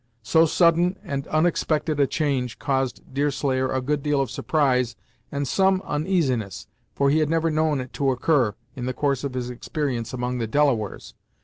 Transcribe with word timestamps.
So 0.23 0.47
sudden 0.47 0.97
and 1.03 1.27
unexpected 1.27 1.99
a 1.99 2.07
change 2.07 2.57
caused 2.57 3.13
Deerslayer 3.13 3.71
a 3.71 3.81
good 3.83 4.01
deal 4.01 4.19
of 4.19 4.31
surprise 4.31 4.95
and 5.31 5.47
some 5.47 5.79
uneasiness, 5.85 6.65
for 6.95 7.11
he 7.11 7.19
had 7.19 7.29
never 7.29 7.51
known 7.51 7.79
it 7.79 7.93
to 7.93 8.09
occur, 8.09 8.55
in 8.75 8.87
the 8.87 8.95
course 8.95 9.23
of 9.23 9.35
his 9.35 9.51
experience 9.51 10.11
among 10.11 10.39
the 10.39 10.47
Delawares. 10.47 11.13